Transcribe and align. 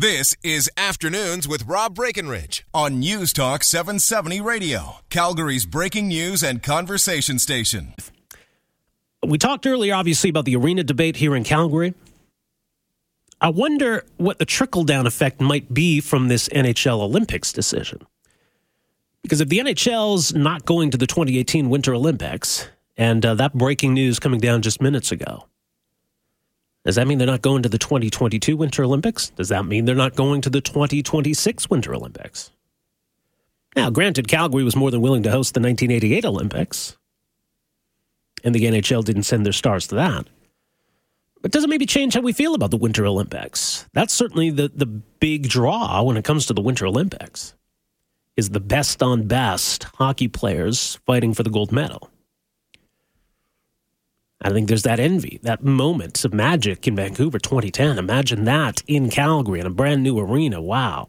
This 0.00 0.32
is 0.44 0.70
Afternoons 0.76 1.48
with 1.48 1.66
Rob 1.66 1.96
Breckenridge 1.96 2.64
on 2.72 3.00
News 3.00 3.32
Talk 3.32 3.64
770 3.64 4.40
Radio, 4.40 4.98
Calgary's 5.10 5.66
breaking 5.66 6.06
news 6.06 6.40
and 6.40 6.62
conversation 6.62 7.40
station. 7.40 7.94
We 9.26 9.38
talked 9.38 9.66
earlier, 9.66 9.96
obviously, 9.96 10.30
about 10.30 10.44
the 10.44 10.54
arena 10.54 10.84
debate 10.84 11.16
here 11.16 11.34
in 11.34 11.42
Calgary. 11.42 11.94
I 13.40 13.48
wonder 13.48 14.04
what 14.18 14.38
the 14.38 14.44
trickle 14.44 14.84
down 14.84 15.08
effect 15.08 15.40
might 15.40 15.74
be 15.74 16.00
from 16.00 16.28
this 16.28 16.48
NHL 16.50 17.00
Olympics 17.00 17.52
decision. 17.52 18.00
Because 19.24 19.40
if 19.40 19.48
the 19.48 19.58
NHL's 19.58 20.32
not 20.32 20.64
going 20.64 20.92
to 20.92 20.96
the 20.96 21.08
2018 21.08 21.68
Winter 21.70 21.92
Olympics, 21.92 22.68
and 22.96 23.26
uh, 23.26 23.34
that 23.34 23.52
breaking 23.52 23.94
news 23.94 24.20
coming 24.20 24.38
down 24.38 24.62
just 24.62 24.80
minutes 24.80 25.10
ago, 25.10 25.48
does 26.84 26.94
that 26.94 27.06
mean 27.06 27.18
they're 27.18 27.26
not 27.26 27.42
going 27.42 27.62
to 27.62 27.68
the 27.68 27.78
2022 27.78 28.56
Winter 28.56 28.84
Olympics? 28.84 29.30
Does 29.30 29.48
that 29.48 29.66
mean 29.66 29.84
they're 29.84 29.94
not 29.94 30.14
going 30.14 30.40
to 30.42 30.50
the 30.50 30.60
2026 30.60 31.68
Winter 31.68 31.94
Olympics? 31.94 32.50
Now, 33.76 33.90
granted, 33.90 34.28
Calgary 34.28 34.64
was 34.64 34.76
more 34.76 34.90
than 34.90 35.00
willing 35.00 35.22
to 35.24 35.30
host 35.30 35.54
the 35.54 35.60
1988 35.60 36.24
Olympics, 36.24 36.96
and 38.42 38.54
the 38.54 38.64
NHL 38.64 39.04
didn't 39.04 39.24
send 39.24 39.44
their 39.44 39.52
stars 39.52 39.86
to 39.88 39.96
that. 39.96 40.26
But 41.42 41.52
does 41.52 41.64
it 41.64 41.70
maybe 41.70 41.86
change 41.86 42.14
how 42.14 42.20
we 42.20 42.32
feel 42.32 42.54
about 42.54 42.70
the 42.70 42.76
Winter 42.76 43.06
Olympics? 43.06 43.86
That's 43.92 44.12
certainly 44.12 44.50
the, 44.50 44.68
the 44.74 44.86
big 44.86 45.48
draw 45.48 46.02
when 46.02 46.16
it 46.16 46.24
comes 46.24 46.46
to 46.46 46.54
the 46.54 46.60
Winter 46.60 46.86
Olympics, 46.86 47.54
is 48.36 48.50
the 48.50 48.60
best 48.60 49.02
on 49.02 49.26
best 49.28 49.84
hockey 49.84 50.28
players 50.28 50.98
fighting 51.06 51.34
for 51.34 51.42
the 51.42 51.50
gold 51.50 51.70
medal. 51.70 52.10
I 54.40 54.50
think 54.50 54.68
there's 54.68 54.84
that 54.84 55.00
envy, 55.00 55.40
that 55.42 55.64
moment 55.64 56.24
of 56.24 56.32
magic 56.32 56.86
in 56.86 56.94
Vancouver 56.94 57.38
2010. 57.38 57.98
Imagine 57.98 58.44
that 58.44 58.82
in 58.86 59.10
Calgary 59.10 59.58
in 59.60 59.66
a 59.66 59.70
brand 59.70 60.02
new 60.02 60.18
arena. 60.18 60.60
Wow. 60.60 61.08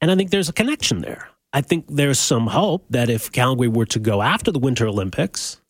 And 0.00 0.10
I 0.10 0.14
think 0.14 0.30
there's 0.30 0.48
a 0.48 0.52
connection 0.52 1.00
there. 1.00 1.28
I 1.52 1.62
think 1.62 1.86
there's 1.88 2.18
some 2.18 2.48
hope 2.48 2.84
that 2.90 3.08
if 3.08 3.32
Calgary 3.32 3.68
were 3.68 3.86
to 3.86 3.98
go 3.98 4.22
after 4.22 4.52
the 4.52 4.58
Winter 4.58 4.86
Olympics, 4.86 5.60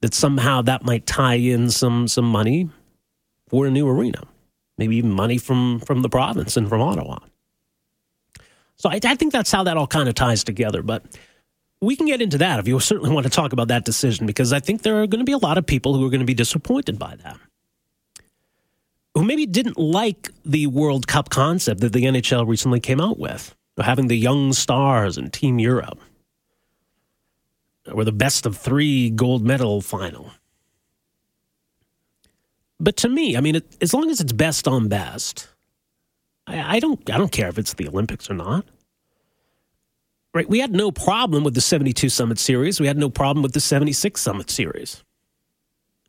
that 0.00 0.12
somehow 0.12 0.60
that 0.62 0.84
might 0.84 1.06
tie 1.06 1.34
in 1.34 1.70
some 1.70 2.08
some 2.08 2.24
money 2.24 2.68
for 3.48 3.66
a 3.66 3.70
new 3.70 3.88
arena, 3.88 4.22
maybe 4.76 4.96
even 4.96 5.10
money 5.10 5.38
from 5.38 5.80
from 5.80 6.02
the 6.02 6.08
province 6.08 6.56
and 6.56 6.68
from 6.68 6.82
Ottawa. 6.82 7.18
So 8.76 8.90
I, 8.90 9.00
I 9.02 9.14
think 9.14 9.32
that's 9.32 9.50
how 9.50 9.64
that 9.64 9.76
all 9.76 9.86
kind 9.86 10.08
of 10.08 10.14
ties 10.14 10.44
together. 10.44 10.82
But 10.82 11.04
we 11.80 11.96
can 11.96 12.06
get 12.06 12.22
into 12.22 12.38
that 12.38 12.58
if 12.58 12.66
you 12.66 12.78
certainly 12.80 13.10
want 13.10 13.24
to 13.24 13.30
talk 13.30 13.52
about 13.52 13.68
that 13.68 13.84
decision, 13.84 14.26
because 14.26 14.52
I 14.52 14.60
think 14.60 14.82
there 14.82 15.02
are 15.02 15.06
going 15.06 15.18
to 15.20 15.24
be 15.24 15.32
a 15.32 15.38
lot 15.38 15.58
of 15.58 15.66
people 15.66 15.94
who 15.94 16.06
are 16.06 16.10
going 16.10 16.20
to 16.20 16.26
be 16.26 16.34
disappointed 16.34 16.98
by 16.98 17.16
that. 17.16 17.38
Who 19.14 19.24
maybe 19.24 19.46
didn't 19.46 19.78
like 19.78 20.30
the 20.44 20.66
World 20.66 21.06
Cup 21.06 21.30
concept 21.30 21.80
that 21.80 21.92
the 21.92 22.04
NHL 22.04 22.46
recently 22.46 22.80
came 22.80 23.00
out 23.00 23.18
with, 23.18 23.54
having 23.78 24.08
the 24.08 24.16
young 24.16 24.52
stars 24.52 25.16
and 25.16 25.32
Team 25.32 25.58
Europe, 25.58 25.98
or 27.90 28.04
the 28.04 28.12
best 28.12 28.46
of 28.46 28.56
three 28.56 29.10
gold 29.10 29.44
medal 29.44 29.80
final. 29.80 30.32
But 32.78 32.96
to 32.98 33.08
me, 33.08 33.36
I 33.36 33.40
mean, 33.40 33.56
it, 33.56 33.76
as 33.80 33.94
long 33.94 34.10
as 34.10 34.20
it's 34.20 34.32
best 34.32 34.68
on 34.68 34.88
best, 34.88 35.48
I, 36.46 36.76
I 36.76 36.80
don't, 36.80 37.08
I 37.10 37.16
don't 37.16 37.32
care 37.32 37.48
if 37.48 37.58
it's 37.58 37.72
the 37.74 37.88
Olympics 37.88 38.30
or 38.30 38.34
not 38.34 38.66
right? 40.36 40.48
We 40.48 40.60
had 40.60 40.72
no 40.72 40.92
problem 40.92 41.44
with 41.44 41.54
the 41.54 41.62
72 41.62 42.10
Summit 42.10 42.38
Series. 42.38 42.78
We 42.78 42.86
had 42.86 42.98
no 42.98 43.08
problem 43.08 43.42
with 43.42 43.54
the 43.54 43.60
76 43.60 44.20
Summit 44.20 44.50
Series. 44.50 45.02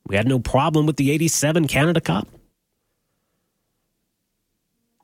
We 0.05 0.17
had 0.17 0.27
no 0.27 0.37
problem 0.37 0.85
with 0.85 0.97
the 0.97 1.11
87 1.11 1.67
Canada 1.67 2.01
Cup. 2.01 2.27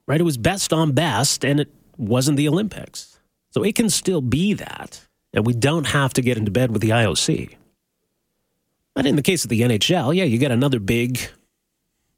Right? 0.06 0.20
It 0.20 0.26
was 0.26 0.38
best 0.38 0.74
on 0.74 0.92
best, 0.92 1.46
and 1.46 1.62
it 1.62 1.74
wasn't 1.98 2.36
the 2.36 2.50
Olympics. 2.50 3.18
So 3.52 3.64
it 3.64 3.76
can 3.76 3.90
still 3.90 4.20
be 4.20 4.54
that. 4.56 5.02
And 5.34 5.46
we 5.46 5.54
don't 5.54 5.88
have 5.88 6.14
to 6.14 6.22
get 6.22 6.38
into 6.38 6.52
bed 6.52 6.72
with 6.72 6.82
the 6.82 6.90
IOC. 6.90 7.56
But 8.94 9.06
in 9.06 9.16
the 9.16 9.22
case 9.22 9.46
of 9.46 9.50
the 9.50 9.62
NHL, 9.62 10.14
yeah, 10.14 10.26
you 10.26 10.38
get 10.38 10.52
another 10.52 10.80
big, 10.80 11.20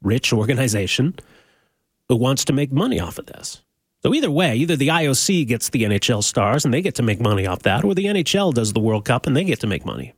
rich 0.02 0.32
organization 0.32 1.14
who 2.08 2.16
wants 2.16 2.44
to 2.46 2.52
make 2.52 2.72
money 2.72 2.98
off 2.98 3.18
of 3.18 3.26
this. 3.26 3.62
So 4.06 4.14
either 4.14 4.30
way, 4.30 4.54
either 4.54 4.76
the 4.76 4.86
IOC 4.86 5.48
gets 5.48 5.68
the 5.68 5.82
NHL 5.82 6.22
stars 6.22 6.64
and 6.64 6.72
they 6.72 6.80
get 6.80 6.94
to 6.94 7.02
make 7.02 7.18
money 7.18 7.44
off 7.44 7.62
that, 7.62 7.82
or 7.82 7.92
the 7.92 8.04
NHL 8.04 8.54
does 8.54 8.72
the 8.72 8.78
World 8.78 9.04
Cup 9.04 9.26
and 9.26 9.36
they 9.36 9.42
get 9.42 9.58
to 9.62 9.66
make 9.66 9.84
money. 9.84 10.14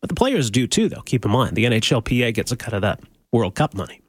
But 0.00 0.08
the 0.08 0.16
players 0.16 0.50
do 0.50 0.66
too, 0.66 0.88
though. 0.88 1.02
Keep 1.02 1.26
in 1.26 1.30
mind, 1.30 1.54
the 1.54 1.64
NHLPA 1.66 2.34
gets 2.34 2.50
a 2.50 2.56
cut 2.56 2.74
of 2.74 2.82
that 2.82 2.98
World 3.30 3.54
Cup 3.54 3.74
money. 3.74 4.00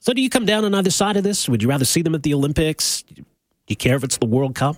So 0.00 0.12
do 0.12 0.20
you 0.20 0.28
come 0.28 0.44
down 0.44 0.66
on 0.66 0.74
either 0.74 0.90
side 0.90 1.16
of 1.16 1.24
this? 1.24 1.48
Would 1.48 1.62
you 1.62 1.70
rather 1.70 1.86
see 1.86 2.02
them 2.02 2.14
at 2.14 2.22
the 2.22 2.34
Olympics? 2.34 3.00
Do 3.00 3.24
you 3.68 3.76
care 3.76 3.96
if 3.96 4.04
it's 4.04 4.18
the 4.18 4.26
World 4.26 4.54
Cup? 4.54 4.76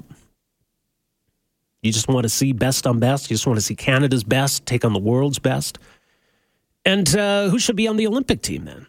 You 1.83 1.91
just 1.91 2.07
want 2.07 2.23
to 2.23 2.29
see 2.29 2.53
best 2.53 2.87
on 2.87 3.01
best. 3.01 3.29
You 3.29 3.35
just 3.35 3.49
want 3.49 3.57
to 3.57 3.65
see 3.65 3.75
Canada's 3.75 4.23
best 4.23 4.65
take 4.65 4.85
on 4.85 4.93
the 4.93 5.01
world's 5.01 5.41
best. 5.41 5.81
And 6.85 7.17
uh, 7.17 7.49
who 7.49 7.59
should 7.59 7.75
be 7.75 7.89
on 7.89 7.97
the 7.97 8.07
Olympic 8.07 8.43
team 8.43 8.65
then? 8.65 8.87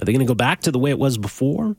Are 0.00 0.04
they 0.04 0.12
going 0.12 0.26
to 0.26 0.30
go 0.30 0.34
back 0.34 0.62
to 0.62 0.72
the 0.72 0.78
way 0.78 0.90
it 0.90 0.98
was 0.98 1.18
before? 1.18 1.76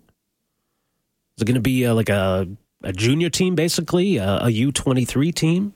Is 1.38 1.42
it 1.42 1.46
going 1.46 1.56
to 1.56 1.62
be 1.62 1.86
uh, 1.86 1.96
like 1.96 2.10
a, 2.10 2.48
a 2.84 2.94
junior 2.94 3.30
team, 3.30 3.56
basically, 3.56 4.18
a 4.18 4.38
a 4.38 4.48
U23 4.48 5.34
team? 5.34 5.74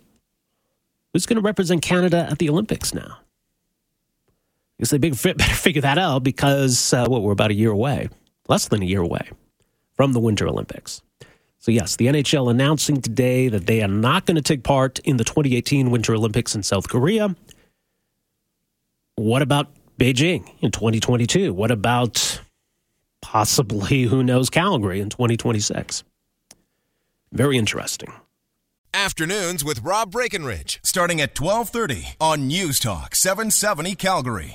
Who's 1.13 1.25
going 1.25 1.37
to 1.37 1.41
represent 1.41 1.81
Canada 1.81 2.27
at 2.29 2.39
the 2.39 2.49
Olympics 2.49 2.93
now? 2.93 3.19
I 4.77 4.79
guess 4.79 4.89
they 4.91 4.97
better 5.33 5.43
figure 5.43 5.81
that 5.81 5.97
out 5.97 6.23
because, 6.23 6.93
uh, 6.93 7.07
what, 7.07 7.23
we're 7.23 7.31
about 7.31 7.51
a 7.51 7.55
year 7.55 7.71
away, 7.71 8.09
less 8.47 8.67
than 8.67 8.81
a 8.81 8.85
year 8.85 9.01
away 9.01 9.29
from 9.93 10.13
the 10.13 10.19
Winter 10.19 10.47
Olympics. 10.47 11.01
So, 11.57 11.71
yes, 11.71 11.95
the 11.95 12.07
NHL 12.07 12.51
announcing 12.51 13.01
today 13.01 13.47
that 13.47 13.65
they 13.65 13.81
are 13.81 13.87
not 13.87 14.25
going 14.25 14.35
to 14.35 14.41
take 14.41 14.63
part 14.63 14.99
in 14.99 15.17
the 15.17 15.23
2018 15.23 15.89
Winter 15.89 16.13
Olympics 16.13 16.53
in 16.53 16.61
South 16.61 16.89
Korea. 16.89 17.35
What 19.15 19.41
about 19.41 19.69
Beijing 19.97 20.49
in 20.61 20.71
2022? 20.71 21.53
What 21.53 21.71
about 21.71 22.41
possibly, 23.21 24.03
who 24.03 24.23
knows, 24.23 24.49
Calgary 24.49 24.99
in 24.99 25.09
2026? 25.09 26.03
Very 27.31 27.57
interesting. 27.57 28.11
Afternoons 28.93 29.63
with 29.63 29.81
Rob 29.83 30.11
Breckenridge, 30.11 30.79
starting 30.83 31.21
at 31.21 31.39
1230 31.39 32.15
on 32.19 32.47
News 32.47 32.79
Talk 32.79 33.15
770 33.15 33.95
Calgary. 33.95 34.53